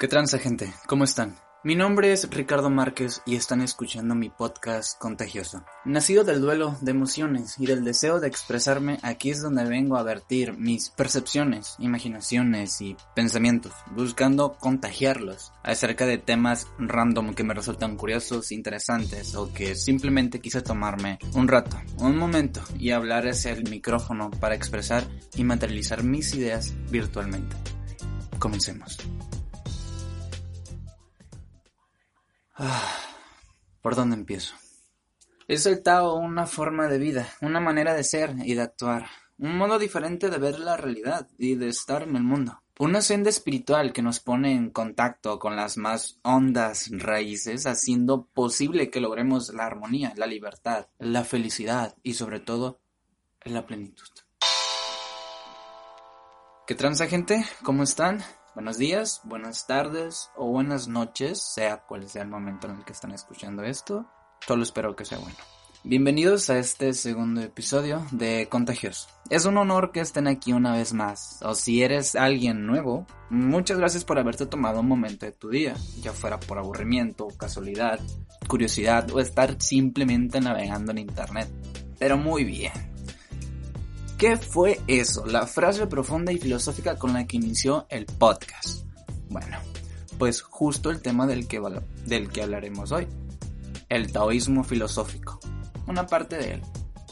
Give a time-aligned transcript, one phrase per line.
[0.00, 0.72] ¿Qué transa gente?
[0.86, 1.34] ¿Cómo están?
[1.64, 5.64] Mi nombre es Ricardo Márquez y están escuchando mi podcast Contagioso.
[5.84, 10.04] Nacido del duelo de emociones y del deseo de expresarme, aquí es donde vengo a
[10.04, 17.96] vertir mis percepciones, imaginaciones y pensamientos, buscando contagiarlos acerca de temas random que me resultan
[17.96, 23.68] curiosos, interesantes o que simplemente quise tomarme un rato, un momento y hablar hacia el
[23.68, 25.02] micrófono para expresar
[25.34, 27.56] y materializar mis ideas virtualmente.
[28.38, 28.96] Comencemos.
[32.60, 32.92] Ah,
[33.80, 34.56] ¿Por dónde empiezo?
[35.46, 39.06] Es el Tao una forma de vida, una manera de ser y de actuar,
[39.38, 42.60] un modo diferente de ver la realidad y de estar en el mundo.
[42.80, 48.90] Una senda espiritual que nos pone en contacto con las más hondas raíces, haciendo posible
[48.90, 52.80] que logremos la armonía, la libertad, la felicidad y sobre todo
[53.44, 54.08] la plenitud.
[56.66, 57.44] ¿Qué transa gente?
[57.62, 58.22] ¿Cómo están?
[58.58, 62.92] Buenos días, buenas tardes o buenas noches, sea cual sea el momento en el que
[62.92, 64.04] están escuchando esto.
[64.44, 65.36] Solo espero que sea bueno.
[65.84, 69.08] Bienvenidos a este segundo episodio de Contagios.
[69.30, 71.38] Es un honor que estén aquí una vez más.
[71.42, 75.76] O si eres alguien nuevo, muchas gracias por haberte tomado un momento de tu día,
[76.00, 78.00] ya fuera por aburrimiento, casualidad,
[78.48, 81.48] curiosidad o estar simplemente navegando en internet.
[82.00, 82.72] Pero muy bien,
[84.18, 85.24] ¿Qué fue eso?
[85.26, 88.84] La frase profunda y filosófica con la que inició el podcast.
[89.28, 89.58] Bueno,
[90.18, 91.62] pues justo el tema del que,
[92.04, 93.06] del que hablaremos hoy.
[93.88, 95.38] El taoísmo filosófico.
[95.86, 96.62] Una parte de él.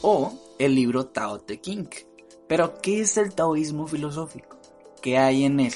[0.01, 1.85] O el libro Tao Te King.
[2.49, 4.57] Pero, ¿qué es el taoísmo filosófico?
[5.01, 5.73] ¿Qué hay en él?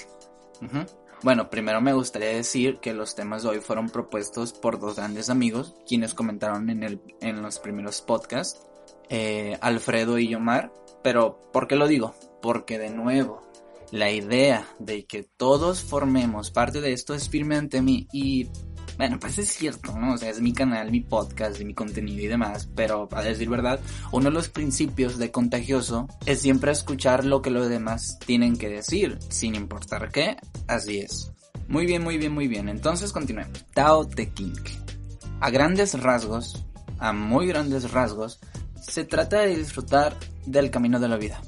[1.24, 5.30] Bueno, primero me gustaría decir que los temas de hoy fueron propuestos por dos grandes
[5.30, 8.68] amigos, quienes comentaron en, el, en los primeros podcasts,
[9.08, 10.74] eh, Alfredo y Yomar,
[11.04, 12.14] pero, ¿por qué lo digo?
[12.42, 13.42] Porque de nuevo,
[13.92, 18.48] la idea de que todos formemos parte de esto es firme ante mí y
[18.98, 20.14] bueno, pues es cierto, ¿no?
[20.14, 23.80] O sea, es mi canal, mi podcast, mi contenido y demás, pero a decir verdad,
[24.12, 28.70] uno de los principios de contagioso es siempre escuchar lo que los demás tienen que
[28.70, 30.38] decir, sin importar qué,
[30.68, 31.32] así es.
[31.68, 32.70] Muy bien, muy bien, muy bien.
[32.70, 33.66] Entonces continuemos.
[33.74, 34.54] Tao Te King.
[35.40, 36.66] A grandes rasgos,
[37.00, 38.40] a muy grandes rasgos,
[38.82, 41.42] se trata de disfrutar del camino de la vida.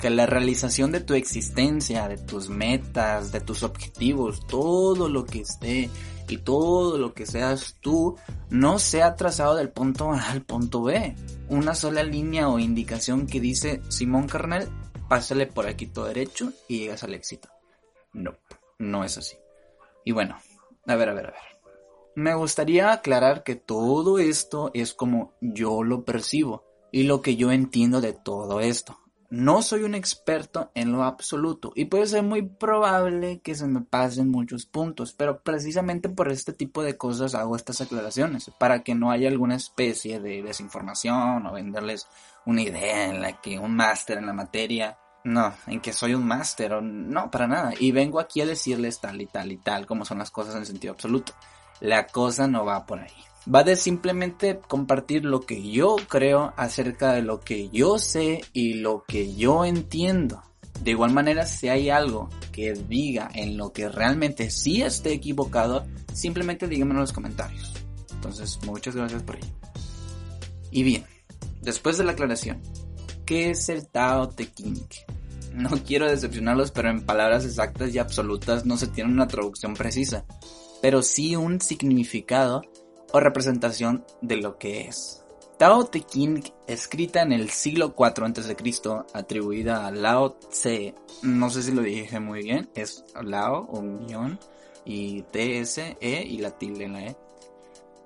[0.00, 5.40] Que la realización de tu existencia, de tus metas, de tus objetivos, todo lo que
[5.40, 5.90] esté
[6.28, 8.16] y todo lo que seas tú,
[8.50, 11.14] no sea trazado del punto A al punto B.
[11.48, 14.68] Una sola línea o indicación que dice Simón Carnel,
[15.08, 17.48] pásale por aquí todo derecho y llegas al éxito.
[18.12, 18.36] No,
[18.78, 19.36] no es así.
[20.04, 20.38] Y bueno,
[20.86, 21.40] a ver, a ver, a ver.
[22.14, 27.52] Me gustaría aclarar que todo esto es como yo lo percibo y lo que yo
[27.52, 28.98] entiendo de todo esto.
[29.30, 33.82] No soy un experto en lo absoluto y puede ser muy probable que se me
[33.82, 38.94] pasen muchos puntos, pero precisamente por este tipo de cosas hago estas aclaraciones, para que
[38.94, 42.06] no haya alguna especie de desinformación o venderles
[42.46, 46.26] una idea en la que un máster en la materia, no, en que soy un
[46.26, 49.84] máster o no, para nada, y vengo aquí a decirles tal y tal y tal
[49.84, 51.34] como son las cosas en sentido absoluto.
[51.80, 53.12] La cosa no va por ahí
[53.52, 58.74] va de simplemente compartir lo que yo creo acerca de lo que yo sé y
[58.74, 60.42] lo que yo entiendo.
[60.82, 65.86] De igual manera, si hay algo que diga en lo que realmente sí esté equivocado,
[66.12, 67.72] simplemente díganmelo en los comentarios.
[68.12, 69.52] Entonces, muchas gracias por ello.
[70.70, 71.04] Y bien,
[71.62, 72.60] después de la aclaración,
[73.24, 74.84] ¿qué es el Tao Te King?
[75.54, 80.24] No quiero decepcionarlos, pero en palabras exactas y absolutas no se tiene una traducción precisa,
[80.80, 82.62] pero sí un significado
[83.12, 85.24] o representación de lo que es.
[85.58, 88.56] Tao Te Ching, escrita en el siglo IV a.C.,
[89.12, 94.38] atribuida a Lao Tse, no sé si lo dije muy bien, es Lao, un guion,
[94.84, 97.16] y T-S-E y la tilde en la E.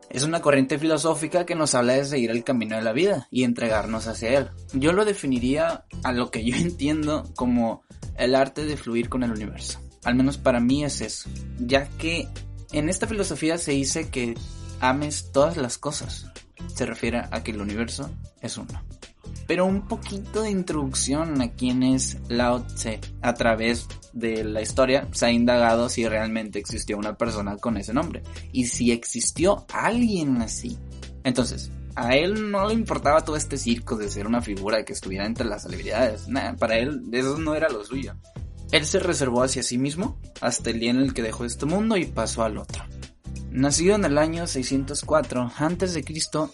[0.09, 3.45] Es una corriente filosófica que nos habla de seguir el camino de la vida y
[3.45, 4.51] entregarnos hacia él.
[4.73, 7.83] Yo lo definiría a lo que yo entiendo como
[8.17, 9.81] el arte de fluir con el universo.
[10.05, 12.29] Al menos para mí es eso, ya que
[12.73, 14.35] en esta filosofía se dice que
[14.83, 16.27] ames todas las cosas.
[16.75, 18.11] Se refiere a que el universo
[18.43, 18.83] es uno.
[19.47, 23.01] pero un poquito de introducción a quién es Lao Tse.
[23.23, 27.93] A través de la historia se ha indagado si realmente existió una persona con ese
[27.93, 30.79] nombre y si existió alguien así.
[31.25, 35.27] Entonces, a él no le importaba todo este circo de ser una figura que estuviera
[35.27, 36.29] entre las celebridades.
[36.29, 38.15] Nah, para él eso no era lo suyo.
[38.73, 41.97] Él se reservó hacia sí mismo hasta el día en el que dejó este mundo
[41.97, 42.85] y pasó al otro.
[43.55, 46.05] Nacido en el año 604 a.C.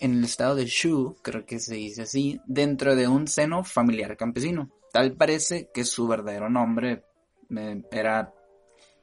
[0.00, 4.17] en el estado de Shu, creo que se dice así, dentro de un seno familiar
[4.17, 4.69] campesino.
[4.93, 7.05] Tal parece que su verdadero nombre
[7.56, 8.35] eh, era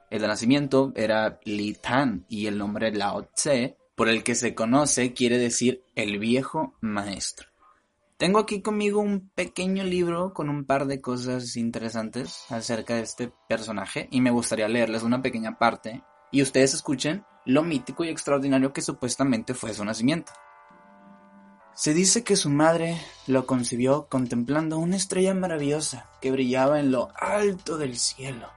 [0.09, 4.53] el de nacimiento era Li Tan y el nombre Lao Tse, por el que se
[4.53, 7.47] conoce, quiere decir el viejo maestro.
[8.17, 13.31] Tengo aquí conmigo un pequeño libro con un par de cosas interesantes acerca de este
[13.47, 18.73] personaje y me gustaría leerles una pequeña parte y ustedes escuchen lo mítico y extraordinario
[18.73, 20.31] que supuestamente fue su nacimiento.
[21.73, 27.09] Se dice que su madre lo concibió contemplando una estrella maravillosa que brillaba en lo
[27.15, 28.49] alto del cielo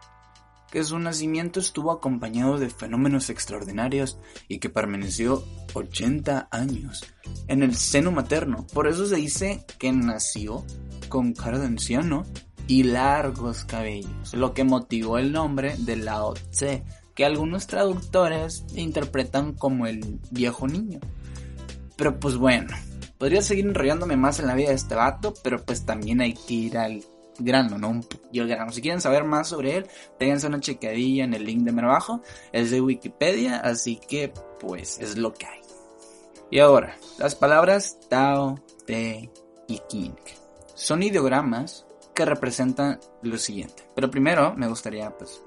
[0.70, 4.18] que su nacimiento estuvo acompañado de fenómenos extraordinarios
[4.48, 5.42] y que permaneció
[5.74, 7.04] 80 años
[7.46, 8.66] en el seno materno.
[8.72, 10.64] Por eso se dice que nació
[11.08, 12.24] con cara de anciano
[12.66, 16.84] y largos cabellos, lo que motivó el nombre de Lao Tse,
[17.18, 21.00] que algunos traductores interpretan como el viejo niño.
[21.96, 22.68] Pero pues bueno,
[23.18, 26.54] podría seguir enrollándome más en la vida de este vato, pero pues también hay que
[26.54, 27.02] ir al
[27.40, 28.70] grano, no y el grano.
[28.70, 29.86] Si quieren saber más sobre él,
[30.16, 32.22] péguense una checadilla en el link de abajo.
[32.52, 35.60] Es de Wikipedia, así que pues es lo que hay.
[36.52, 39.28] Y ahora, las palabras Tao, Te
[39.66, 40.14] y King
[40.72, 41.84] son ideogramas
[42.14, 43.90] que representan lo siguiente.
[43.96, 45.42] Pero primero me gustaría pues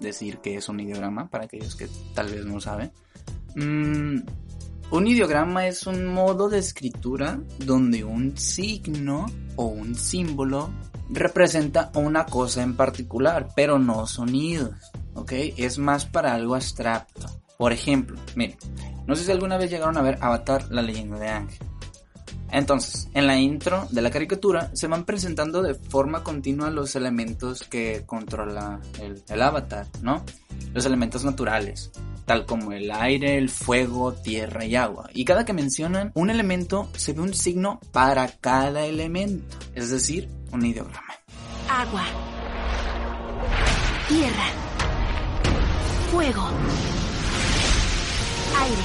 [0.00, 2.92] decir que es un ideograma para aquellos que tal vez no saben.
[3.54, 4.20] Mm,
[4.90, 9.26] un ideograma es un modo de escritura donde un signo
[9.56, 10.70] o un símbolo
[11.08, 14.74] representa una cosa en particular, pero no sonidos,
[15.14, 15.32] ¿ok?
[15.56, 17.28] Es más para algo abstracto.
[17.58, 18.56] Por ejemplo, miren,
[19.06, 21.66] no sé si alguna vez llegaron a ver Avatar, la leyenda de Ángel.
[22.52, 27.62] Entonces, en la intro de la caricatura se van presentando de forma continua los elementos
[27.64, 30.24] que controla el, el avatar, ¿no?
[30.72, 31.90] Los elementos naturales,
[32.26, 35.10] tal como el aire, el fuego, tierra y agua.
[35.12, 40.28] Y cada que mencionan un elemento se ve un signo para cada elemento, es decir,
[40.52, 41.14] un ideograma.
[41.68, 42.04] Agua.
[44.08, 44.46] Tierra.
[46.10, 46.48] Fuego.
[48.58, 48.82] Aire.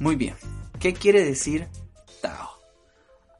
[0.00, 0.34] Muy bien.
[0.80, 1.68] ¿Qué quiere decir
[2.20, 2.50] Tao?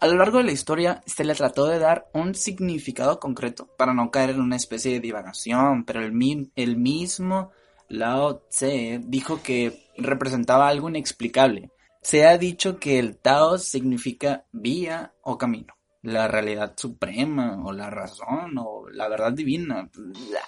[0.01, 3.93] A lo largo de la historia se le trató de dar un significado concreto para
[3.93, 7.51] no caer en una especie de divagación, pero el, el mismo
[7.89, 15.13] Lao Tse dijo que representaba algo inexplicable, se ha dicho que el Tao significa vía
[15.23, 19.91] o camino, la realidad suprema o la razón o la verdad divina,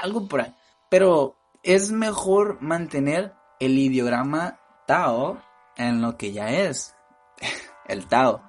[0.00, 0.54] algo por ahí.
[0.88, 5.42] Pero es mejor mantener el ideograma Tao
[5.78, 6.94] en lo que ya es,
[7.86, 8.42] el Tao.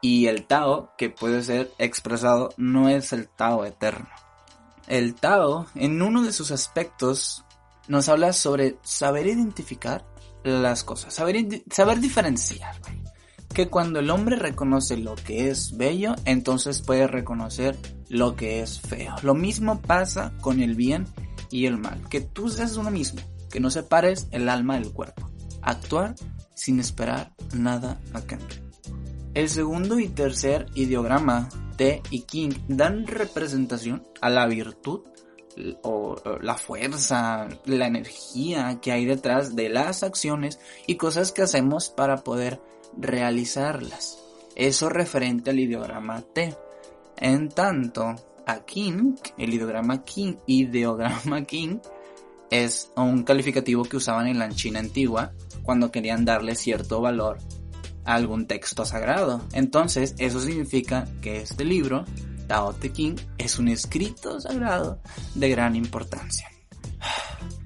[0.00, 4.08] Y el Tao que puede ser expresado no es el Tao eterno.
[4.88, 7.44] El Tao, en uno de sus aspectos,
[7.88, 10.04] nos habla sobre saber identificar
[10.44, 12.76] las cosas, saber, saber diferenciar.
[13.54, 17.76] Que cuando el hombre reconoce lo que es bello, entonces puede reconocer
[18.08, 19.14] lo que es feo.
[19.22, 21.06] Lo mismo pasa con el bien
[21.50, 22.08] y el mal.
[22.08, 25.30] Que tú seas uno mismo, que no separes el alma del cuerpo.
[25.60, 26.14] Actuar
[26.62, 28.62] sin esperar nada a cambio.
[29.34, 35.00] El segundo y tercer ideograma, T y King, dan representación a la virtud
[35.82, 41.88] o la fuerza, la energía que hay detrás de las acciones y cosas que hacemos
[41.88, 42.60] para poder
[42.96, 44.22] realizarlas.
[44.54, 46.56] Eso referente al ideograma T.
[47.16, 48.14] En tanto,
[48.46, 51.80] a King, el ideograma King, ideograma King
[52.52, 55.32] es un calificativo que usaban en la China antigua
[55.62, 57.38] cuando querían darle cierto valor
[58.04, 59.40] a algún texto sagrado.
[59.52, 62.04] Entonces, eso significa que este libro
[62.48, 65.00] Tao Te King es un escrito sagrado
[65.34, 66.46] de gran importancia.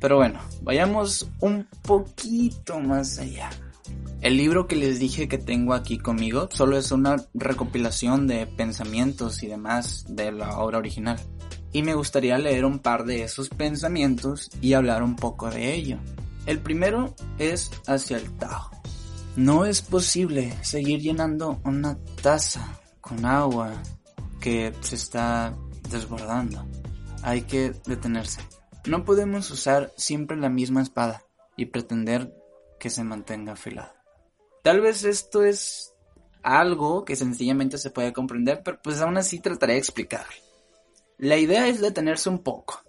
[0.00, 3.50] Pero bueno, vayamos un poquito más allá.
[4.20, 9.42] El libro que les dije que tengo aquí conmigo solo es una recopilación de pensamientos
[9.42, 11.18] y demás de la obra original.
[11.76, 15.98] Y me gustaría leer un par de esos pensamientos y hablar un poco de ello.
[16.46, 18.70] El primero es hacia el Tao.
[19.36, 23.74] No es posible seguir llenando una taza con agua
[24.40, 25.54] que se está
[25.90, 26.66] desbordando.
[27.20, 28.40] Hay que detenerse.
[28.86, 31.24] No podemos usar siempre la misma espada
[31.58, 32.34] y pretender
[32.80, 34.02] que se mantenga afilada.
[34.64, 35.92] Tal vez esto es
[36.42, 40.24] algo que sencillamente se puede comprender, pero pues aún así trataré de explicar.
[41.18, 42.82] La idea es detenerse un poco,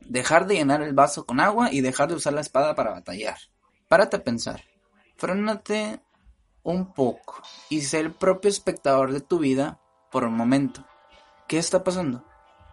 [0.00, 3.38] dejar de llenar el vaso con agua y dejar de usar la espada para batallar.
[3.86, 4.64] Párate a pensar,
[5.16, 6.00] frénate
[6.64, 9.78] un poco y sé el propio espectador de tu vida
[10.10, 10.84] por un momento.
[11.46, 12.24] ¿Qué está pasando?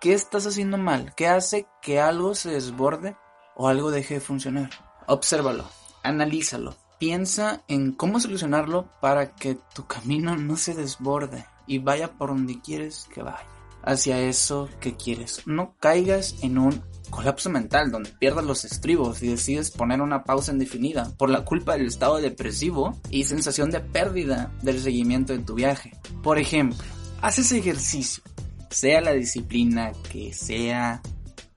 [0.01, 1.13] ¿Qué estás haciendo mal?
[1.13, 3.15] ¿Qué hace que algo se desborde
[3.55, 4.71] o algo deje de funcionar?
[5.05, 5.65] Obsérvalo,
[6.01, 12.29] analízalo, piensa en cómo solucionarlo para que tu camino no se desborde y vaya por
[12.29, 13.58] donde quieres que vaya.
[13.89, 15.41] Hacia eso que quieres.
[15.47, 20.51] No caigas en un colapso mental donde pierdas los estribos y decides poner una pausa
[20.51, 25.55] indefinida por la culpa del estado depresivo y sensación de pérdida del seguimiento de tu
[25.55, 25.93] viaje.
[26.21, 26.85] Por ejemplo,
[27.23, 28.21] haces ejercicio,
[28.69, 31.01] sea la disciplina que sea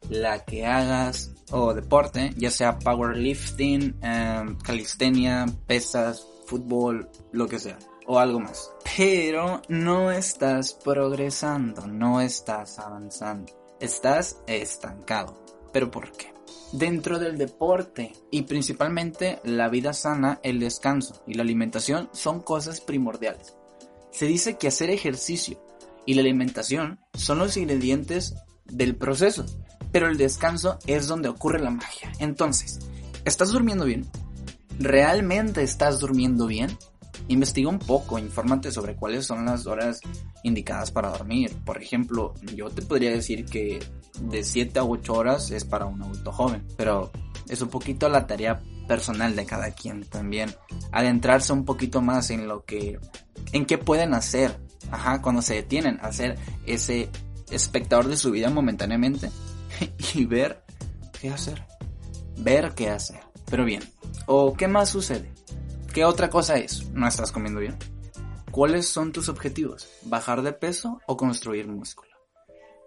[0.09, 7.79] la que hagas o deporte, ya sea powerlifting, um, calistenia, pesas, fútbol, lo que sea,
[8.07, 8.71] o algo más.
[8.97, 15.43] Pero no estás progresando, no estás avanzando, estás estancado.
[15.73, 16.33] ¿Pero por qué?
[16.73, 22.81] Dentro del deporte y principalmente la vida sana, el descanso y la alimentación son cosas
[22.81, 23.57] primordiales.
[24.11, 25.63] Se dice que hacer ejercicio
[26.07, 29.45] y la alimentación son los ingredientes del proceso,
[29.91, 32.13] pero el descanso es donde ocurre la magia.
[32.19, 32.79] Entonces,
[33.25, 34.07] ¿estás durmiendo bien?
[34.79, 36.77] ¿Realmente estás durmiendo bien?
[37.29, 40.01] Investiga un poco, infórmate sobre cuáles son las horas
[40.43, 41.55] indicadas para dormir.
[41.65, 43.79] Por ejemplo, yo te podría decir que
[44.21, 47.11] de 7 a 8 horas es para un adulto joven, pero
[47.49, 50.55] es un poquito la tarea personal de cada quien también.
[50.91, 52.99] Adentrarse un poquito más en lo que,
[53.53, 54.59] en qué pueden hacer,
[54.91, 57.09] ajá, cuando se detienen, hacer ese
[57.51, 59.31] espectador de su vida momentáneamente
[60.15, 60.65] y ver
[61.21, 61.67] qué hacer.
[62.39, 63.21] Ver qué hacer.
[63.51, 63.83] Pero bien,
[64.27, 65.33] ¿o qué más sucede?
[65.93, 66.89] ¿Qué otra cosa es?
[66.95, 67.77] ¿No estás comiendo bien?
[68.51, 69.91] ¿Cuáles son tus objetivos?
[70.05, 72.11] ¿Bajar de peso o construir músculo?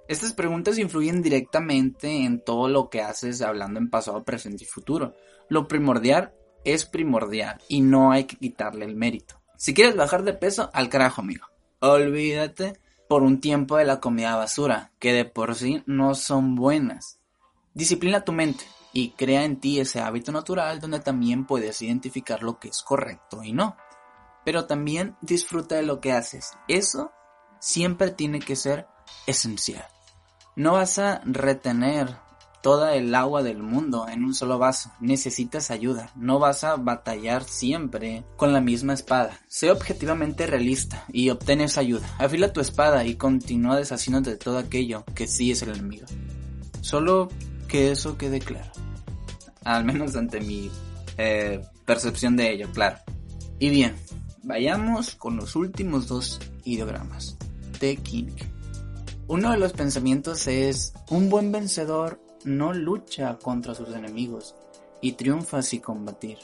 [0.08, 5.14] Estas preguntas influyen directamente en todo lo que haces hablando en pasado, presente y futuro.
[5.50, 6.34] Lo primordial
[6.64, 9.40] es primordial y no hay que quitarle el mérito.
[9.56, 11.46] Si quieres bajar de peso, al carajo, amigo.
[11.82, 17.20] Olvídate por un tiempo de la comida basura, que de por sí no son buenas.
[17.76, 18.66] Disciplina tu mente
[18.96, 23.44] y crea en ti ese hábito natural donde también puedes identificar lo que es correcto
[23.44, 23.76] y no.
[24.46, 26.54] Pero también disfruta de lo que haces.
[26.70, 27.12] Eso
[27.60, 28.88] siempre tiene que ser
[29.28, 29.86] esencial.
[30.56, 32.16] No vas a retener
[32.62, 34.92] toda el agua del mundo en un solo vaso.
[35.02, 36.12] Necesitas ayuda.
[36.16, 39.42] No vas a batallar siempre con la misma espada.
[39.50, 42.08] Sé objetivamente realista y obtén esa ayuda.
[42.18, 46.06] Afila tu espada y continúa deshaciéndote de todo aquello que sí es el enemigo.
[46.80, 47.28] Solo
[47.68, 48.85] que eso quede claro.
[49.66, 50.72] Al menos ante mi
[51.18, 52.98] eh, percepción de ello, claro.
[53.60, 53.96] Y bien,
[54.44, 57.38] vayamos con los últimos dos ideogramas.
[57.80, 58.32] de King.
[59.28, 64.56] Uno de los pensamientos es, un buen vencedor no lucha contra sus enemigos
[65.02, 66.38] y triunfa sin combatir.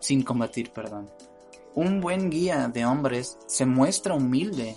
[0.00, 1.10] Sin combatir, perdón.
[1.74, 4.76] Un buen guía de hombres se muestra humilde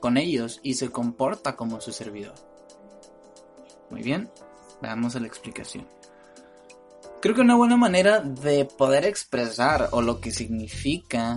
[0.00, 2.34] con ellos y se comporta como su servidor.
[3.90, 4.30] Muy bien,
[4.80, 5.86] veamos la explicación.
[7.24, 11.36] Creo que una buena manera de poder expresar o lo que significa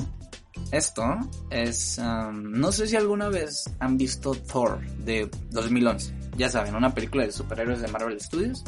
[0.69, 1.01] esto
[1.49, 6.93] es, um, no sé si alguna vez han visto Thor de 2011, ya saben, una
[6.93, 8.65] película de superhéroes de Marvel Studios.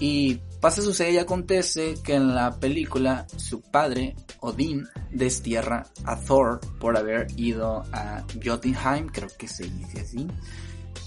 [0.00, 6.58] Y pasa, sucede y acontece que en la película su padre, Odín, destierra a Thor
[6.80, 10.26] por haber ido a Jotunheim, creo que se dice así,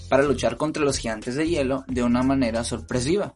[0.08, 3.36] para luchar contra los gigantes de hielo de una manera sorpresiva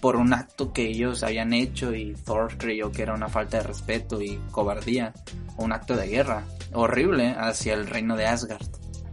[0.00, 3.64] por un acto que ellos habían hecho y Thor creyó que era una falta de
[3.64, 5.12] respeto y cobardía,
[5.56, 8.66] un acto de guerra horrible hacia el reino de Asgard.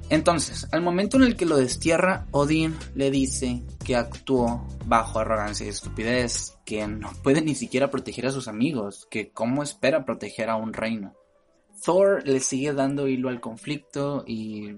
[0.10, 5.66] Entonces, al momento en el que lo destierra, Odín le dice que actuó bajo arrogancia
[5.66, 10.50] y estupidez, que no puede ni siquiera proteger a sus amigos, que cómo espera proteger
[10.50, 11.16] a un reino.
[11.84, 14.76] Thor le sigue dando hilo al conflicto y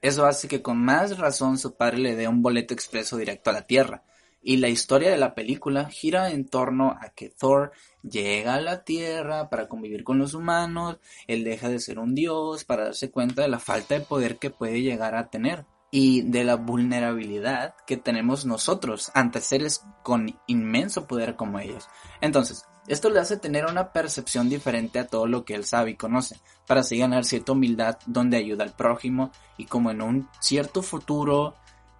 [0.00, 3.54] eso hace que con más razón su padre le dé un boleto expreso directo a
[3.54, 4.04] la Tierra,
[4.48, 8.82] y la historia de la película gira en torno a que Thor llega a la
[8.82, 13.42] Tierra para convivir con los humanos, él deja de ser un dios para darse cuenta
[13.42, 17.98] de la falta de poder que puede llegar a tener y de la vulnerabilidad que
[17.98, 21.86] tenemos nosotros ante seres con inmenso poder como ellos.
[22.22, 25.96] Entonces, esto le hace tener una percepción diferente a todo lo que él sabe y
[25.96, 30.80] conoce, para así ganar cierta humildad donde ayuda al prójimo y como en un cierto
[30.80, 31.54] futuro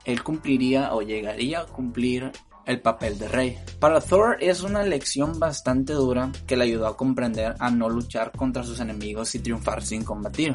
[0.04, 2.32] él cumpliría o llegaría a cumplir
[2.68, 3.58] el papel de rey.
[3.80, 8.30] Para Thor es una lección bastante dura que le ayudó a comprender a no luchar
[8.32, 10.54] contra sus enemigos y triunfar sin combatir.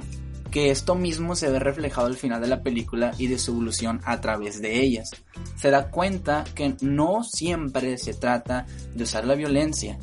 [0.52, 4.00] Que esto mismo se ve reflejado al final de la película y de su evolución
[4.06, 5.10] a través de ellas.
[5.56, 9.98] Se da cuenta que no siempre se trata de usar la violencia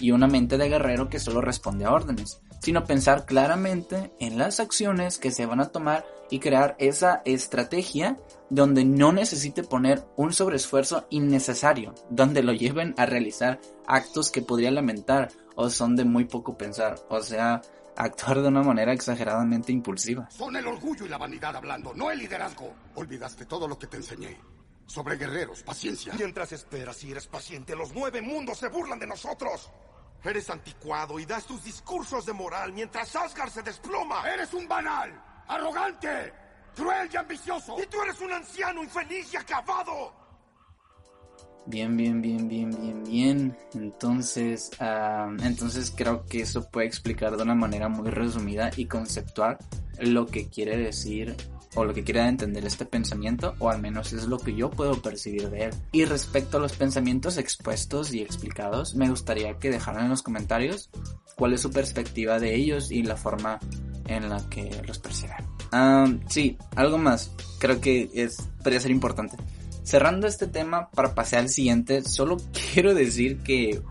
[0.00, 4.60] y una mente de guerrero que solo responde a órdenes, sino pensar claramente en las
[4.60, 8.16] acciones que se van a tomar y crear esa estrategia
[8.50, 14.70] donde no necesite poner un sobreesfuerzo innecesario, donde lo lleven a realizar actos que podría
[14.70, 17.62] lamentar o son de muy poco pensar, o sea,
[17.96, 20.28] actuar de una manera exageradamente impulsiva.
[20.30, 22.74] Son el orgullo y la vanidad hablando, no el liderazgo.
[22.94, 24.38] Olvidaste todo lo que te enseñé.
[24.86, 26.12] Sobre guerreros, paciencia.
[26.18, 29.70] Mientras esperas y eres paciente, los nueve mundos se burlan de nosotros.
[30.22, 34.28] Eres anticuado y das tus discursos de moral mientras Asgard se desploma.
[34.30, 35.33] ¡Eres un banal!
[35.48, 36.32] ¡Arrogante!
[36.74, 37.76] ¡Cruel y ambicioso!
[37.80, 40.12] ¡Y tú eres un anciano infeliz y acabado!
[41.66, 43.56] Bien, bien, bien, bien, bien, bien.
[43.74, 49.56] Entonces, uh, entonces creo que eso puede explicar de una manera muy resumida y conceptual
[49.98, 51.34] lo que quiere decir
[51.74, 55.00] o lo que quiere entender este pensamiento, o al menos es lo que yo puedo
[55.02, 55.70] percibir de él.
[55.92, 60.90] Y respecto a los pensamientos expuestos y explicados, me gustaría que dejaran en los comentarios
[61.36, 63.58] cuál es su perspectiva de ellos y la forma
[64.06, 65.36] en la que los perciben.
[65.72, 69.36] Um, sí, algo más, creo que es, podría ser importante.
[69.82, 72.36] Cerrando este tema para pasar al siguiente, solo
[72.72, 73.82] quiero decir que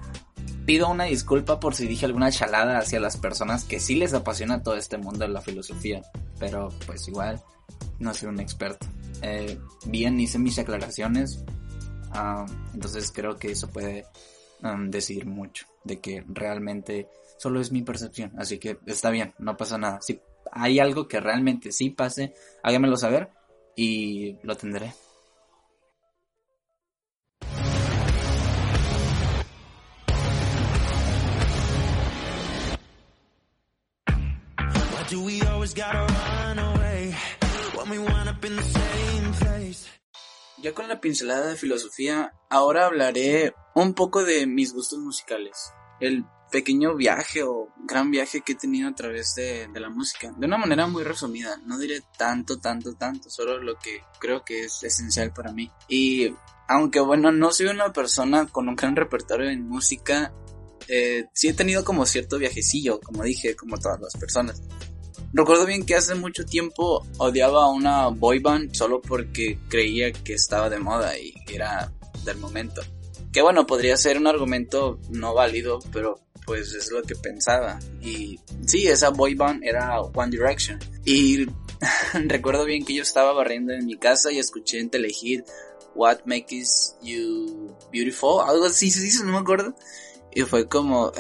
[0.66, 4.64] pido una disculpa por si dije alguna chalada hacia las personas que sí les apasiona
[4.64, 6.02] todo este mundo de la filosofía,
[6.40, 7.44] pero pues igual
[8.00, 8.88] no soy un experto.
[9.22, 11.44] Eh, bien hice mis aclaraciones,
[12.14, 14.06] uh, entonces creo que eso puede
[14.62, 19.56] um, decir mucho de que realmente solo es mi percepción, así que está bien, no
[19.58, 20.02] pasa nada.
[20.02, 20.20] Si
[20.52, 23.30] hay algo que realmente sí pase, háganmelo saber
[23.76, 24.94] y lo tendré.
[40.62, 45.74] Ya con la pincelada de filosofía, ahora hablaré un poco de mis gustos musicales.
[46.00, 50.32] El pequeño viaje o gran viaje que he tenido a través de, de, la música.
[50.38, 54.62] De una manera muy resumida, no diré tanto, tanto, tanto, solo lo que creo que
[54.62, 55.70] es esencial para mí.
[55.90, 56.34] Y
[56.70, 60.32] aunque bueno, no soy una persona con un gran repertorio en música,
[60.88, 64.62] eh, sí he tenido como cierto viajecillo, como dije, como todas las personas.
[65.34, 70.34] Recuerdo bien que hace mucho tiempo odiaba a una boy band solo porque creía que
[70.34, 71.92] estaba de moda y era
[72.24, 72.84] del momento.
[73.32, 77.80] Que bueno, podría ser un argumento no válido, pero pues es lo que pensaba.
[78.00, 80.80] Y sí, esa boy band era One Direction.
[81.04, 81.48] Y
[82.14, 85.46] recuerdo bien que yo estaba barriendo en mi casa y escuché en Telehit
[85.96, 89.76] What Makes You Beautiful, algo así se dice, no me acuerdo.
[90.36, 91.12] Y fue como,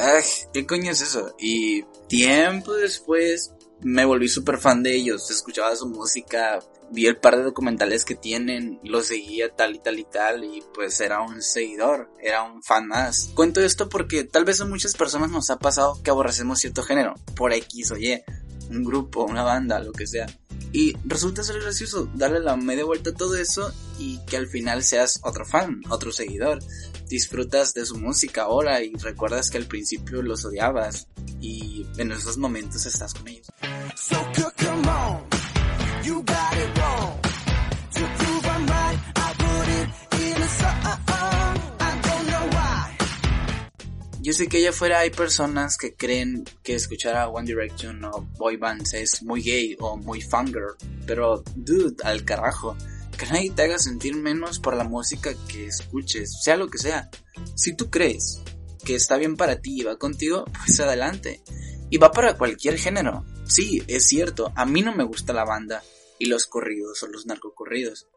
[0.54, 1.36] ¿qué coño es eso?
[1.39, 6.59] Y tiempo después me volví súper fan de ellos, escuchaba su música,
[6.91, 10.63] vi el par de documentales que tienen, lo seguía tal y tal y tal y
[10.73, 13.31] pues era un seguidor, era un fan más.
[13.33, 17.15] Cuento esto porque tal vez a muchas personas nos ha pasado que aborrecemos cierto género,
[17.35, 18.21] por X o Y,
[18.69, 20.28] un grupo, una banda, lo que sea.
[20.71, 24.84] Y resulta ser gracioso darle la media vuelta a todo eso y que al final
[24.84, 26.60] seas otro fan, otro seguidor.
[27.08, 31.08] Disfrutas de su música ahora y recuerdas que al principio los odiabas
[31.39, 33.47] y en esos momentos estás con ellos.
[33.95, 34.15] So,
[34.58, 35.23] come on.
[36.04, 37.22] You got it wrong.
[44.23, 48.21] Yo sé que allá afuera hay personas que creen que escuchar a One Direction o
[48.38, 52.77] boy bands es muy gay o muy fangirl, pero dude, al carajo.
[53.17, 57.09] Que nadie te haga sentir menos por la música que escuches, sea lo que sea.
[57.55, 58.41] Si tú crees
[58.86, 61.43] que está bien para ti y va contigo, pues adelante.
[61.89, 63.25] Y va para cualquier género.
[63.45, 65.83] Sí, es cierto, a mí no me gusta la banda
[66.17, 68.07] y los corridos o los narcocorridos.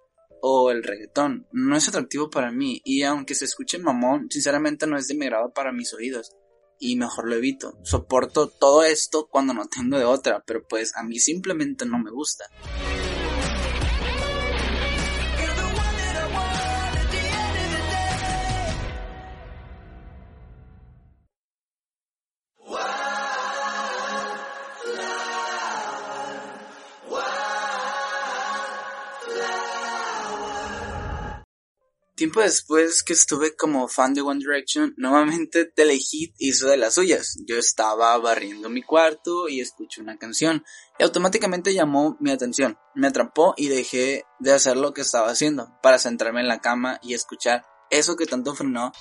[0.40, 1.46] O el reggaetón.
[1.52, 2.80] No es atractivo para mí.
[2.84, 6.32] Y aunque se escuche mamón, sinceramente no es de mi grado para mis oídos.
[6.78, 7.78] Y mejor lo evito.
[7.82, 10.42] Soporto todo esto cuando no tengo de otra.
[10.46, 12.44] Pero pues a mí simplemente no me gusta.
[32.36, 37.38] Tiempo después que estuve como fan de One Direction, nuevamente Telehit hizo de las suyas.
[37.46, 40.62] Yo estaba barriendo mi cuarto y escuché una canción
[40.98, 42.76] y automáticamente llamó mi atención.
[42.94, 47.00] Me atrapó y dejé de hacer lo que estaba haciendo para centrarme en la cama
[47.02, 48.92] y escuchar eso que tanto frenó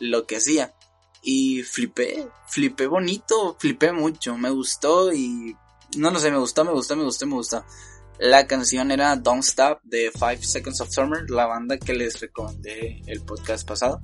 [0.00, 0.74] lo que hacía.
[1.22, 5.56] Y flipé, flipé bonito, flipé mucho, me gustó y
[5.96, 7.64] no lo sé, me gustó, me gustó, me gustó, me gustó.
[8.20, 13.00] La canción era Don't Stop de Five Seconds of Summer, la banda que les recomendé
[13.06, 13.98] el podcast pasado.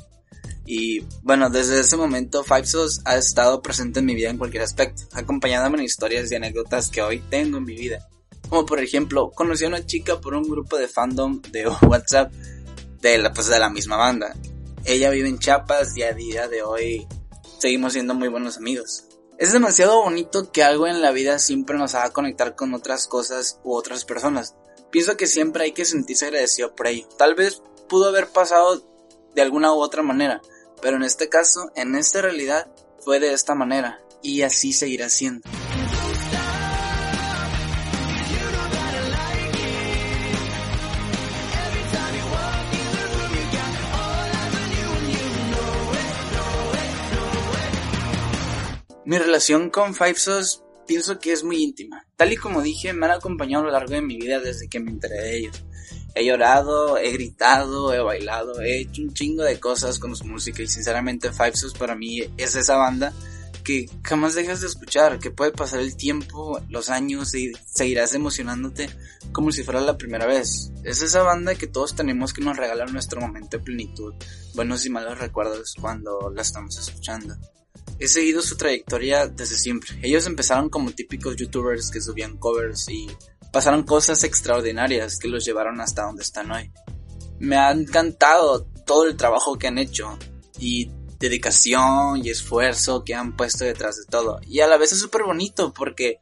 [0.65, 4.63] Y bueno, desde ese momento Five Sos ha estado presente en mi vida en cualquier
[4.63, 8.09] aspecto, acompañándome en historias y anécdotas que hoy tengo en mi vida.
[8.49, 12.33] Como por ejemplo, conocí a una chica por un grupo de fandom de WhatsApp
[13.03, 14.35] de la, pues, de la misma banda.
[14.87, 17.07] Ella vive en Chiapas y a día de hoy
[17.59, 19.06] seguimos siendo muy buenos amigos.
[19.39, 23.61] Es demasiado bonito que algo en la vida siempre nos haga conectar con otras cosas
[23.65, 24.55] u otras personas.
[24.91, 27.07] Pienso que siempre hay que sentirse agradecido por ello.
[27.19, 28.83] Tal vez pudo haber pasado
[29.35, 30.41] de alguna u otra manera,
[30.81, 32.67] pero en este caso, en esta realidad,
[33.01, 35.47] fue de esta manera y así seguirá siendo.
[49.07, 52.05] Mi relación con Five Sos pienso que es muy íntima.
[52.17, 54.81] Tal y como dije, me han acompañado a lo largo de mi vida desde que
[54.81, 55.65] me enteré de ellos.
[56.17, 60.61] He llorado, he gritado, he bailado, he hecho un chingo de cosas con su música
[60.61, 63.13] y sinceramente Five Sos para mí es esa banda
[63.63, 68.89] que jamás dejas de escuchar, que puede pasar el tiempo, los años y seguirás emocionándote
[69.31, 70.73] como si fuera la primera vez.
[70.83, 74.15] Es esa banda que todos tenemos que nos regalar nuestro momento de plenitud,
[74.57, 77.37] buenos y malos recuerdos cuando la estamos escuchando.
[77.99, 79.99] He seguido su trayectoria desde siempre.
[80.03, 83.09] Ellos empezaron como típicos youtubers que subían covers y
[83.53, 86.71] pasaron cosas extraordinarias que los llevaron hasta donde están hoy.
[87.39, 90.19] Me ha encantado todo el trabajo que han hecho
[90.59, 94.41] y dedicación y esfuerzo que han puesto detrás de todo.
[94.47, 96.19] Y a la vez es súper bonito porque,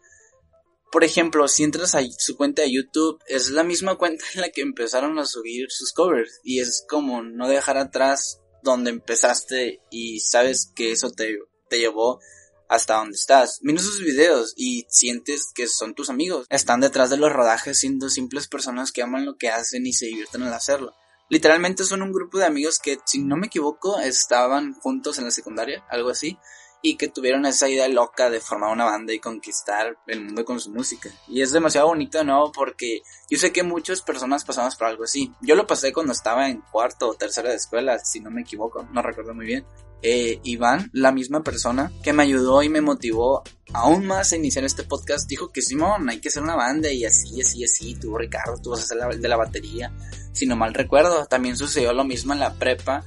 [0.93, 4.51] por ejemplo, si entras a su cuenta de YouTube, es la misma cuenta en la
[4.51, 6.41] que empezaron a subir sus covers.
[6.45, 11.39] Y es como no dejar atrás donde empezaste y sabes que eso te,
[11.75, 12.21] te llevó
[12.69, 13.59] hasta donde estás.
[13.63, 16.47] Miras sus videos y sientes que son tus amigos.
[16.49, 20.07] Están detrás de los rodajes siendo simples personas que aman lo que hacen y se
[20.07, 20.95] divierten al hacerlo.
[21.29, 25.31] Literalmente son un grupo de amigos que, si no me equivoco, estaban juntos en la
[25.31, 26.39] secundaria, algo así,
[26.83, 30.61] y que tuvieron esa idea loca de formar una banda y conquistar el mundo con
[30.61, 31.11] su música.
[31.27, 35.05] Y es demasiado bonito de nuevo porque yo sé que muchas personas pasamos por algo
[35.05, 35.33] así.
[35.41, 38.87] Yo lo pasé cuando estaba en cuarto o tercera de escuela, si no me equivoco,
[38.93, 39.67] no recuerdo muy bien
[40.07, 44.63] eh, Iván, la misma persona que me ayudó y me motivó aún más a iniciar
[44.65, 48.17] este podcast, dijo que Simón, hay que hacer una banda y así, así, así, tú
[48.19, 49.91] Ricardo, tú vas a hacer la, de la batería.
[50.33, 53.03] Si no mal recuerdo, también sucedió lo mismo en la prepa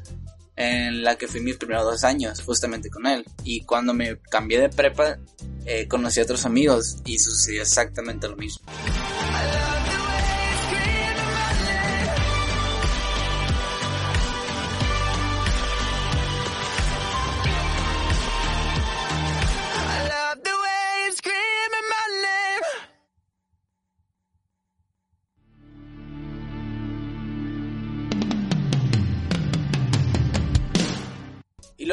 [0.56, 3.24] en la que fui mis primeros dos años, justamente con él.
[3.44, 5.20] Y cuando me cambié de prepa,
[5.66, 8.66] eh, conocí a otros amigos y sucedió exactamente lo mismo.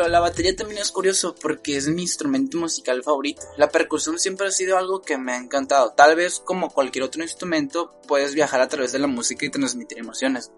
[0.08, 3.42] La batería también es curioso porque es mi instrumento musical favorito.
[3.56, 5.92] La percusión siempre ha sido algo que me ha encantado.
[5.92, 9.98] Tal vez como cualquier otro instrumento puedes viajar a través de la música y transmitir
[9.98, 10.50] emociones.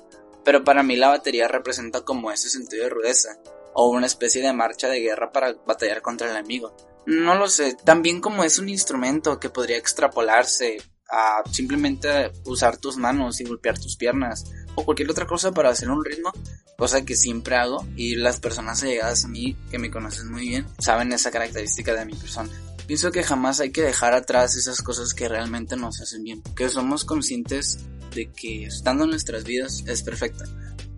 [0.45, 3.39] Pero para mí la batería representa como ese sentido de rudeza
[3.75, 6.75] o una especie de marcha de guerra para batallar contra el enemigo.
[7.07, 10.79] No lo sé, también como es un instrumento que podría extrapolarse
[11.09, 15.91] a simplemente usar tus manos y golpear tus piernas o cualquier otra cosa para hacer
[15.91, 16.33] un ritmo,
[16.77, 20.67] cosa que siempre hago y las personas allegadas a mí que me conocen muy bien
[20.79, 22.51] saben esa característica de mi persona.
[22.87, 26.69] Pienso que jamás hay que dejar atrás esas cosas que realmente nos hacen bien, que
[26.69, 27.79] somos conscientes
[28.15, 30.45] de que estando en nuestras vidas es perfecta.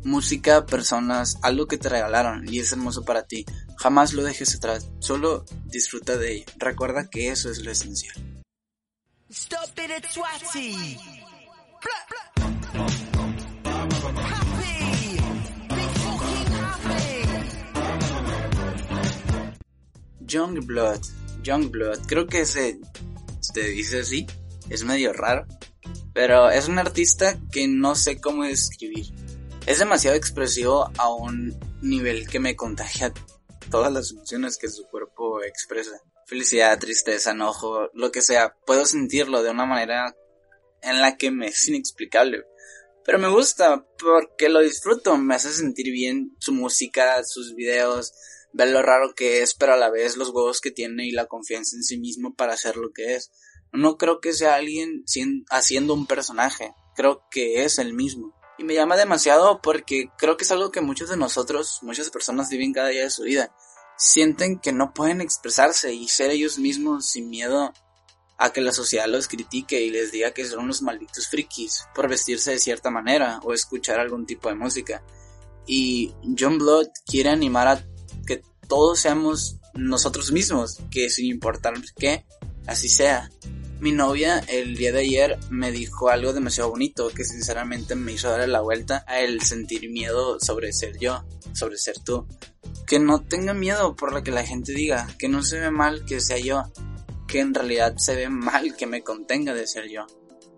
[0.04, 3.46] Música, personas, algo que te regalaron y es hermoso para ti.
[3.78, 6.44] Jamás lo dejes atrás, solo disfruta de ello.
[6.56, 8.14] Recuerda que eso es lo esencial.
[20.28, 21.00] Youngblood,
[21.42, 22.78] Youngblood, creo que se,
[23.54, 24.26] dice así,
[24.70, 25.46] es medio raro,
[26.14, 29.06] pero es un artista que no sé cómo describir.
[29.66, 33.12] Es demasiado expresivo a un nivel que me contagia
[33.70, 39.42] todas las emociones que su cuerpo expresa felicidad, tristeza, enojo, lo que sea, puedo sentirlo
[39.42, 40.14] de una manera
[40.82, 42.44] en la que me es inexplicable.
[43.02, 48.12] Pero me gusta porque lo disfruto, me hace sentir bien su música, sus videos,
[48.52, 51.26] ver lo raro que es, pero a la vez los huevos que tiene y la
[51.26, 53.30] confianza en sí mismo para hacer lo que es.
[53.72, 55.04] No creo que sea alguien
[55.50, 58.34] haciendo un personaje, creo que es el mismo.
[58.58, 62.48] Y me llama demasiado porque creo que es algo que muchos de nosotros, muchas personas
[62.48, 63.54] viven cada día de su vida.
[63.96, 67.72] Sienten que no pueden expresarse y ser ellos mismos sin miedo
[68.38, 72.08] a que la sociedad los critique y les diga que son unos malditos frikis por
[72.08, 75.02] vestirse de cierta manera o escuchar algún tipo de música.
[75.66, 77.84] Y John Blood quiere animar a
[78.68, 82.24] todos seamos nosotros mismos, que sin importar qué,
[82.66, 83.30] así sea.
[83.80, 88.28] Mi novia el día de ayer me dijo algo demasiado bonito que sinceramente me hizo
[88.28, 92.26] darle la vuelta a el sentir miedo sobre ser yo, sobre ser tú.
[92.86, 96.04] Que no tenga miedo por lo que la gente diga, que no se ve mal
[96.04, 96.64] que sea yo,
[97.28, 100.06] que en realidad se ve mal que me contenga de ser yo.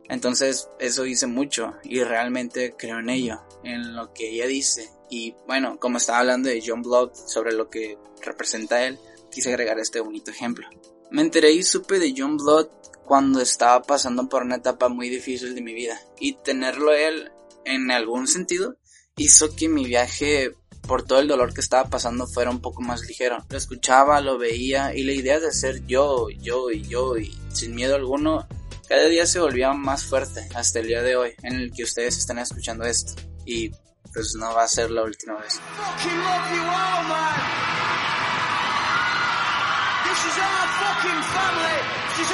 [0.09, 4.91] Entonces eso dice mucho y realmente creo en ello, en lo que ella dice.
[5.11, 8.99] Y bueno, como estaba hablando de John Blood sobre lo que representa él,
[9.31, 10.69] quise agregar este bonito ejemplo.
[11.11, 12.69] Me enteré y supe de John Blood
[13.05, 16.01] cuando estaba pasando por una etapa muy difícil de mi vida.
[16.21, 17.33] Y tenerlo él,
[17.65, 18.77] en algún sentido,
[19.17, 20.55] hizo que mi viaje
[20.87, 23.45] por todo el dolor que estaba pasando fuera un poco más ligero.
[23.49, 27.75] Lo escuchaba, lo veía y la idea de ser yo, yo y yo y sin
[27.75, 28.47] miedo alguno,
[28.89, 32.17] cada día se volvía más fuerte hasta el día de hoy en el que ustedes
[32.17, 33.21] están escuchando esto.
[33.45, 33.71] Y
[34.13, 35.61] pues no va a ser la última vez.
[40.05, 42.01] This is our fucking family.
[42.17, 42.31] This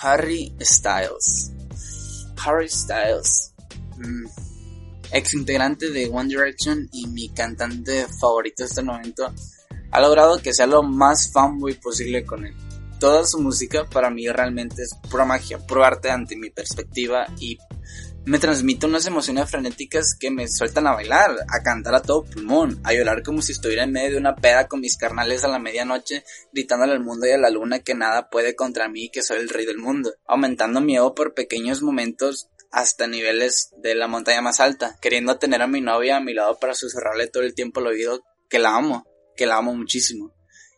[0.00, 1.52] Harry Styles.
[2.44, 3.54] Harry Styles.
[3.96, 4.26] Mm
[5.12, 9.32] ex integrante de One Direction y mi cantante favorito hasta el momento,
[9.90, 12.54] ha logrado que sea lo más fanboy posible con él.
[13.00, 17.56] Toda su música para mí realmente es pura magia, puro arte ante mi perspectiva y
[18.28, 22.78] me transmite unas emociones frenéticas que me sueltan a bailar, a cantar a todo pulmón,
[22.84, 25.58] a llorar como si estuviera en medio de una peda con mis carnales a la
[25.58, 29.22] medianoche, gritándole al mundo y a la luna que nada puede contra mí y que
[29.22, 34.08] soy el rey del mundo, aumentando mi ego por pequeños momentos hasta niveles de la
[34.08, 37.54] montaña más alta, queriendo tener a mi novia a mi lado para susurrarle todo el
[37.54, 40.34] tiempo al oído que la amo, que la amo muchísimo.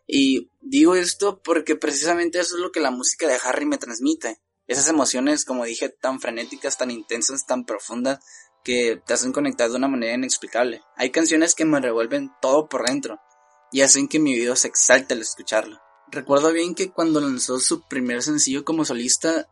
[0.06, 4.40] Y digo esto porque precisamente eso es lo que la música de Harry me transmite.
[4.70, 8.20] Esas emociones, como dije, tan frenéticas, tan intensas, tan profundas,
[8.62, 10.80] que te hacen conectar de una manera inexplicable.
[10.96, 13.18] Hay canciones que me revuelven todo por dentro
[13.72, 15.80] y hacen que mi vida se exalte al escucharlo.
[16.12, 19.48] Recuerdo bien que cuando lanzó su primer sencillo como solista,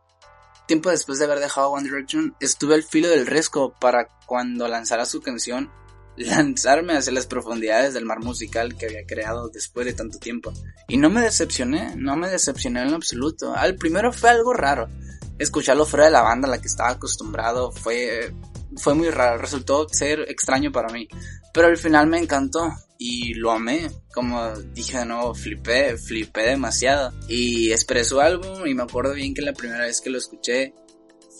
[0.69, 5.07] Tiempo después de haber dejado One Direction, estuve al filo del riesgo para cuando lanzara
[5.07, 5.71] su canción,
[6.19, 10.53] lanzarme hacia las profundidades del mar musical que había creado después de tanto tiempo.
[10.87, 13.53] Y no me decepcioné, no me decepcioné en absoluto.
[13.55, 14.89] Al primero fue algo raro.
[15.37, 18.33] Escucharlo fuera de la banda a la que estaba acostumbrado fue,
[18.75, 21.07] fue muy raro, resultó ser extraño para mí.
[21.53, 23.89] Pero al final me encantó y lo amé.
[24.13, 27.13] Como dije de nuevo, flipé, flipé demasiado.
[27.29, 30.73] Y esperé su álbum y me acuerdo bien que la primera vez que lo escuché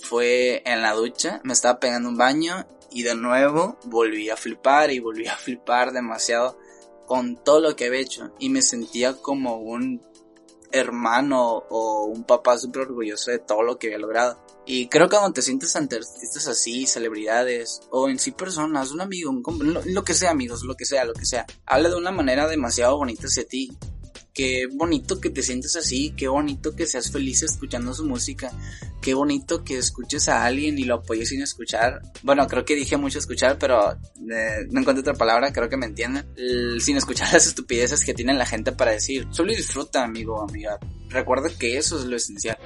[0.04, 1.42] fue en la ducha.
[1.44, 5.92] Me estaba pegando un baño y de nuevo volví a flipar y volví a flipar
[5.92, 6.58] demasiado
[7.06, 8.32] con todo lo que había hecho.
[8.40, 10.02] Y me sentía como un
[10.72, 14.46] hermano o un papá súper orgulloso de todo lo que había logrado.
[14.66, 19.02] Y creo que cuando te sientes ante artistas así, celebridades, o en sí personas, un
[19.02, 21.96] amigo, un lo, lo, que sea amigos, lo que sea, lo que sea, habla de
[21.96, 23.76] una manera demasiado bonita hacia ti
[24.40, 28.50] qué bonito que te sientes así, qué bonito que seas feliz escuchando su música,
[29.02, 32.02] qué bonito que escuches a alguien y lo apoyes sin escuchar.
[32.24, 35.88] Bueno, creo que dije mucho escuchar, pero eh, no encuentro otra palabra, creo que me
[35.88, 36.26] entienden.
[36.80, 39.28] sin escuchar las estupideces que tiene la gente para decir.
[39.32, 40.80] Solo disfruta, amigo o amiga.
[41.10, 42.58] Recuerda que eso es lo esencial.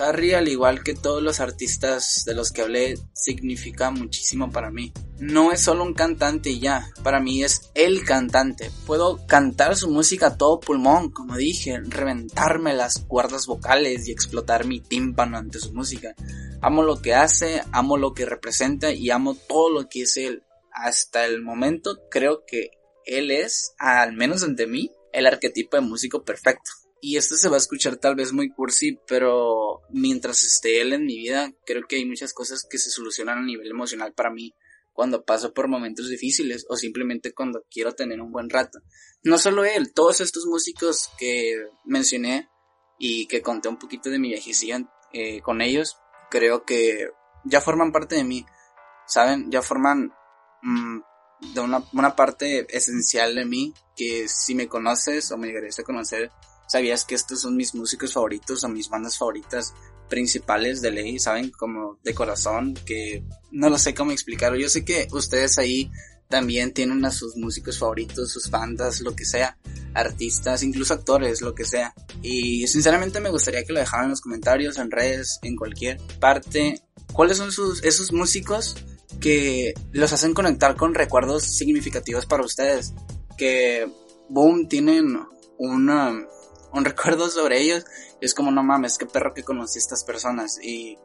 [0.00, 4.92] Harry, al igual que todos los artistas de los que hablé, significa muchísimo para mí.
[5.18, 8.70] No es solo un cantante y ya, para mí es el cantante.
[8.86, 14.66] Puedo cantar su música a todo pulmón, como dije, reventarme las cuerdas vocales y explotar
[14.66, 16.14] mi tímpano ante su música.
[16.62, 20.42] Amo lo que hace, amo lo que representa y amo todo lo que es él.
[20.72, 22.70] Hasta el momento creo que
[23.04, 26.70] él es, al menos ante mí, el arquetipo de músico perfecto.
[27.00, 31.06] Y esto se va a escuchar tal vez muy cursi, pero mientras esté él en
[31.06, 34.54] mi vida, creo que hay muchas cosas que se solucionan a nivel emocional para mí
[34.92, 38.80] cuando paso por momentos difíciles o simplemente cuando quiero tener un buen rato.
[39.22, 42.50] No solo él, todos estos músicos que mencioné
[42.98, 44.82] y que conté un poquito de mi viajecilla
[45.12, 45.96] eh, con ellos,
[46.30, 47.08] creo que
[47.44, 48.44] ya forman parte de mí,
[49.06, 49.50] ¿saben?
[49.50, 50.12] Ya forman
[50.62, 51.00] mm,
[51.54, 55.84] de una, una parte esencial de mí que si me conoces o me llegarías a
[55.84, 56.30] conocer,
[56.70, 59.74] sabías que estos son mis músicos favoritos o mis bandas favoritas
[60.08, 61.50] principales de ley, ¿saben?
[61.50, 64.56] Como de corazón, que no lo sé cómo explicarlo.
[64.56, 65.90] Yo sé que ustedes ahí
[66.28, 69.58] también tienen a sus músicos favoritos, sus bandas, lo que sea,
[69.94, 71.92] artistas, incluso actores, lo que sea.
[72.22, 76.82] Y sinceramente me gustaría que lo dejaran en los comentarios, en redes, en cualquier parte.
[77.12, 78.76] ¿Cuáles son sus, esos músicos
[79.20, 82.94] que los hacen conectar con recuerdos significativos para ustedes?
[83.36, 83.90] Que,
[84.28, 85.18] boom, tienen
[85.58, 86.26] una,
[86.72, 87.84] un recuerdo sobre ellos.
[88.20, 90.58] Y es como, no mames, qué perro que conocí estas personas.
[90.62, 90.98] Y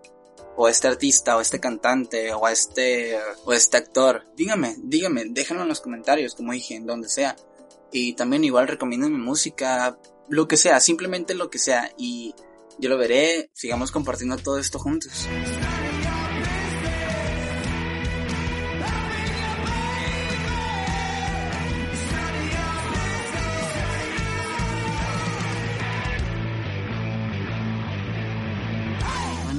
[0.58, 4.26] o este artista, o este cantante, o este, o este actor.
[4.36, 7.36] Dígame, dígame, déjenlo en los comentarios, como dije, en donde sea.
[7.92, 9.98] Y también igual recomienden mi música,
[10.30, 11.92] lo que sea, simplemente lo que sea.
[11.98, 12.34] Y
[12.78, 15.28] yo lo veré, sigamos compartiendo todo esto juntos.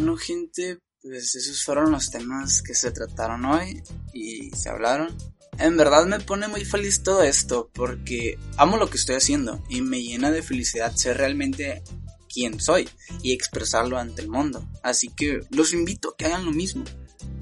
[0.07, 5.13] Bueno, gente, pues esos fueron los temas que se trataron hoy y se hablaron.
[5.59, 9.81] En verdad me pone muy feliz todo esto porque amo lo que estoy haciendo y
[9.81, 11.83] me llena de felicidad ser realmente
[12.33, 12.89] quien soy
[13.21, 14.65] y expresarlo ante el mundo.
[14.85, 16.85] Así que los invito a que hagan lo mismo.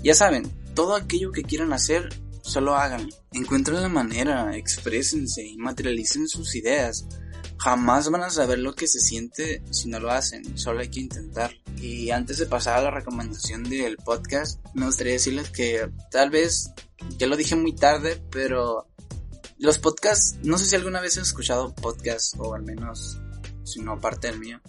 [0.02, 3.10] Ya saben, todo aquello que quieran hacer, solo hagan.
[3.32, 7.04] Encuentren la manera, exprésense y materialicen sus ideas.
[7.58, 11.00] Jamás van a saber lo que se siente si no lo hacen, solo hay que
[11.00, 11.52] intentar.
[11.76, 16.70] Y antes de pasar a la recomendación del podcast, me gustaría decirles que tal vez,
[17.18, 18.86] ya lo dije muy tarde, pero
[19.58, 23.18] los podcasts, no sé si alguna vez has escuchado podcasts, o al menos,
[23.64, 24.60] si no parte del mío.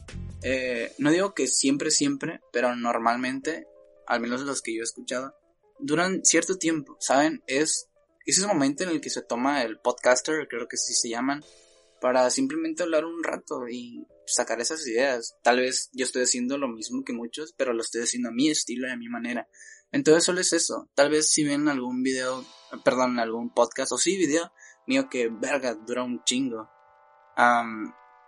[0.41, 3.67] Eh, no digo que siempre, siempre, pero normalmente,
[4.07, 5.33] al menos los que yo he escuchado,
[5.79, 7.43] duran cierto tiempo, ¿saben?
[7.47, 7.89] Es,
[8.25, 11.43] es ese momento en el que se toma el podcaster, creo que así se llaman,
[12.05, 15.37] para simplemente hablar un rato y sacar esas ideas.
[15.41, 18.47] Tal vez yo estoy haciendo lo mismo que muchos, pero lo estoy haciendo a mi
[18.47, 19.47] estilo y a mi manera.
[19.91, 20.87] Entonces solo es eso.
[20.93, 22.45] Tal vez si ven algún video,
[22.83, 24.51] perdón, algún podcast o sí video
[24.85, 26.69] mío que verga dura un chingo.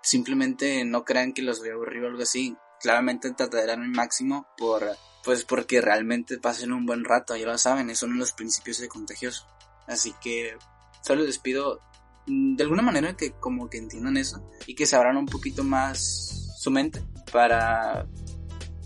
[0.02, 2.58] simplemente no crean que los voy a aburrir o algo así.
[2.82, 4.90] Claramente trataré mi máximo por,
[5.24, 8.80] pues porque realmente pasen un buen rato, ya lo saben, es uno de los principios
[8.80, 9.46] de contagioso.
[9.86, 10.58] Así que
[11.04, 11.80] solo les pido
[12.28, 16.54] de alguna manera que como que entiendan eso y que se abran un poquito más
[16.58, 18.06] su mente para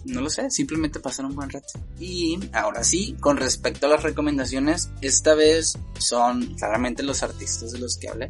[0.05, 1.67] no lo sé, simplemente pasar un buen rato.
[1.99, 7.79] Y ahora sí, con respecto a las recomendaciones, esta vez son claramente los artistas de
[7.79, 8.29] los que hablé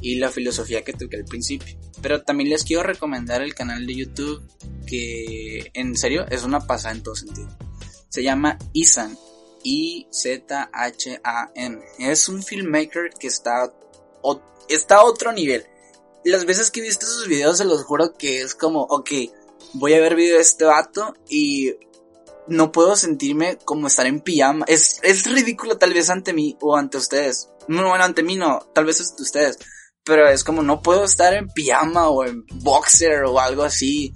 [0.00, 1.78] y la filosofía que toqué al principio.
[2.00, 4.42] Pero también les quiero recomendar el canal de YouTube
[4.86, 7.48] que en serio es una pasada en todo sentido.
[8.08, 9.18] Se llama Izan,
[9.62, 10.18] I-Z-H-A-N.
[11.98, 13.72] Es un filmmaker que está
[14.68, 15.66] está a otro nivel.
[16.24, 19.10] Las veces que he visto sus videos se los juro que es como, ok,
[19.74, 21.74] voy a ver video de este vato y
[22.46, 24.64] no puedo sentirme como estar en pijama.
[24.68, 27.48] Es, es ridículo tal vez ante mí o ante ustedes.
[27.68, 29.58] No, bueno, ante mí no, tal vez ante ustedes.
[30.04, 34.12] Pero es como no puedo estar en pijama o en boxer o algo así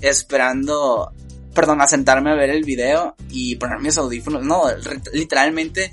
[0.00, 1.12] esperando,
[1.54, 4.44] perdón, a sentarme a ver el video y poner mis audífonos.
[4.44, 4.64] No,
[5.12, 5.92] literalmente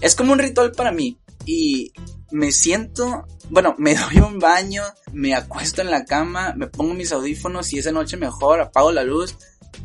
[0.00, 1.18] es como un ritual para mí.
[1.46, 1.92] Y
[2.30, 7.12] me siento, bueno, me doy un baño, me acuesto en la cama, me pongo mis
[7.12, 9.36] audífonos y esa noche mejor, apago la luz,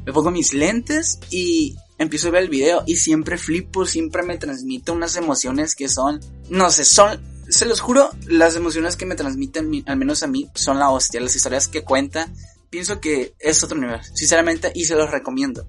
[0.06, 4.38] me pongo mis lentes y empiezo a ver el video y siempre flipo, siempre me
[4.38, 9.16] transmite unas emociones que son, no sé, son, se los juro, las emociones que me
[9.16, 12.32] transmiten, al menos a mí, son la hostia, las historias que cuenta,
[12.70, 15.66] pienso que es otro nivel, sinceramente, y se los recomiendo.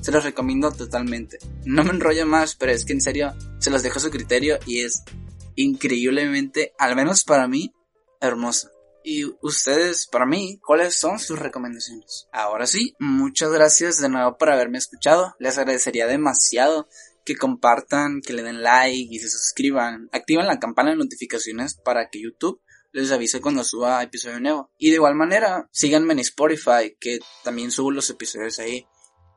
[0.00, 1.38] Se los recomiendo totalmente.
[1.64, 4.58] No me enrollo más, pero es que en serio se los dejo a su criterio
[4.66, 5.02] y es
[5.56, 7.72] increíblemente, al menos para mí,
[8.20, 8.70] hermosa.
[9.02, 12.28] Y ustedes, para mí, ¿cuáles son sus recomendaciones?
[12.32, 15.34] Ahora sí, muchas gracias de nuevo por haberme escuchado.
[15.38, 16.86] Les agradecería demasiado
[17.24, 20.08] que compartan, que le den like y se suscriban.
[20.12, 22.60] Activen la campana de notificaciones para que YouTube
[22.92, 24.70] les avise cuando suba episodio nuevo.
[24.76, 28.86] Y de igual manera, síganme en Spotify, que también subo los episodios ahí.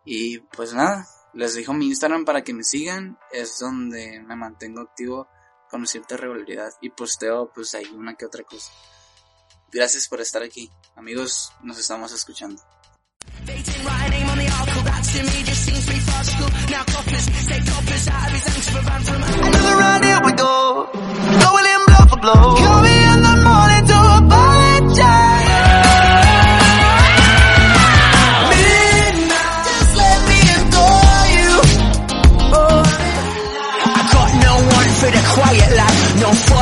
[0.06, 3.18] Y pues nada, les dejo mi Instagram para que me sigan.
[3.32, 5.28] Es donde me mantengo activo
[5.74, 8.72] con cierta regularidad y posteo pues hay una que otra cosa.
[9.72, 10.70] Gracias por estar aquí.
[10.96, 12.62] Amigos, nos estamos escuchando.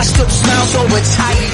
[0.02, 1.51] washed up smile so it's tight